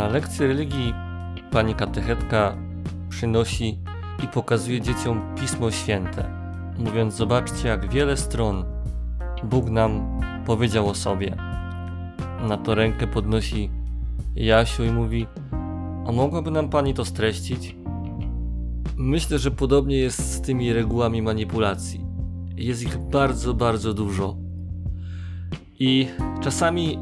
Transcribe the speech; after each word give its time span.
Na 0.00 0.08
lekcji 0.08 0.46
religii 0.46 0.94
pani 1.50 1.74
katechetka 1.74 2.56
przynosi 3.08 3.78
i 4.24 4.28
pokazuje 4.28 4.80
dzieciom 4.80 5.34
Pismo 5.40 5.70
Święte, 5.70 6.30
mówiąc: 6.78 7.14
Zobaczcie, 7.14 7.68
jak 7.68 7.92
wiele 7.92 8.16
stron 8.16 8.64
Bóg 9.44 9.70
nam 9.70 10.20
powiedział 10.46 10.88
o 10.88 10.94
sobie. 10.94 11.36
Na 12.48 12.56
to 12.56 12.74
rękę 12.74 13.06
podnosi 13.06 13.70
Jasiu 14.36 14.84
i 14.84 14.90
mówi: 14.90 15.26
A 16.06 16.12
mogłaby 16.12 16.50
nam 16.50 16.68
pani 16.68 16.94
to 16.94 17.04
streścić? 17.04 17.76
Myślę, 18.96 19.38
że 19.38 19.50
podobnie 19.50 19.96
jest 19.96 20.32
z 20.32 20.40
tymi 20.40 20.72
regułami 20.72 21.22
manipulacji. 21.22 22.04
Jest 22.56 22.82
ich 22.82 22.98
bardzo, 22.98 23.54
bardzo 23.54 23.94
dużo. 23.94 24.36
I 25.78 26.08
czasami 26.40 26.98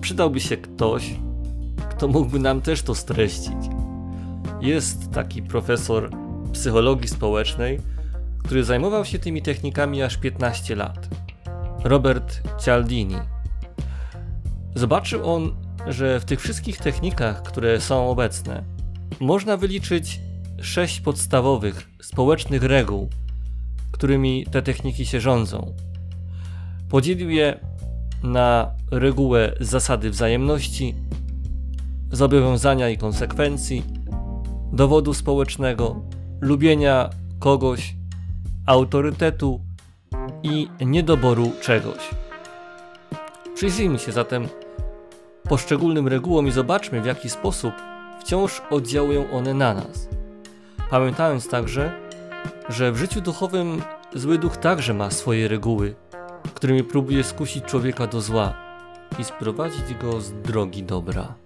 przydałby 0.00 0.40
się 0.40 0.56
ktoś, 0.56 1.25
kto 1.96 2.08
mógłby 2.08 2.38
nam 2.38 2.60
też 2.60 2.82
to 2.82 2.94
streścić. 2.94 3.56
Jest 4.60 5.10
taki 5.10 5.42
profesor 5.42 6.10
psychologii 6.52 7.08
społecznej, 7.08 7.80
który 8.38 8.64
zajmował 8.64 9.04
się 9.04 9.18
tymi 9.18 9.42
technikami 9.42 10.02
aż 10.02 10.16
15 10.16 10.76
lat. 10.76 11.08
Robert 11.84 12.42
Cialdini. 12.64 13.16
Zobaczył 14.74 15.30
on, 15.34 15.54
że 15.86 16.20
w 16.20 16.24
tych 16.24 16.40
wszystkich 16.40 16.78
technikach, 16.78 17.42
które 17.42 17.80
są 17.80 18.10
obecne, 18.10 18.64
można 19.20 19.56
wyliczyć 19.56 20.20
sześć 20.60 21.00
podstawowych 21.00 21.90
społecznych 22.02 22.62
reguł, 22.62 23.08
którymi 23.92 24.46
te 24.50 24.62
techniki 24.62 25.06
się 25.06 25.20
rządzą. 25.20 25.74
Podzielił 26.88 27.30
je 27.30 27.60
na 28.22 28.70
regułę 28.90 29.52
zasady 29.60 30.10
wzajemności, 30.10 30.94
zobowiązania 32.12 32.88
i 32.88 32.98
konsekwencji, 32.98 33.84
dowodu 34.72 35.14
społecznego, 35.14 36.02
lubienia 36.40 37.10
kogoś, 37.38 37.96
autorytetu 38.66 39.60
i 40.42 40.68
niedoboru 40.80 41.52
czegoś. 41.60 42.10
Przyjrzyjmy 43.54 43.98
się 43.98 44.12
zatem 44.12 44.48
poszczególnym 45.48 46.08
regułom 46.08 46.46
i 46.46 46.50
zobaczmy, 46.50 47.00
w 47.00 47.06
jaki 47.06 47.30
sposób 47.30 47.72
wciąż 48.20 48.62
oddziałują 48.70 49.30
one 49.30 49.54
na 49.54 49.74
nas. 49.74 50.08
Pamiętając 50.90 51.48
także, 51.48 51.92
że 52.68 52.92
w 52.92 52.96
życiu 52.96 53.20
duchowym 53.20 53.82
zły 54.14 54.38
duch 54.38 54.56
także 54.56 54.94
ma 54.94 55.10
swoje 55.10 55.48
reguły, 55.48 55.94
którymi 56.54 56.84
próbuje 56.84 57.24
skusić 57.24 57.64
człowieka 57.64 58.06
do 58.06 58.20
zła 58.20 58.54
i 59.18 59.24
sprowadzić 59.24 59.94
go 60.02 60.20
z 60.20 60.32
drogi 60.32 60.82
dobra. 60.82 61.45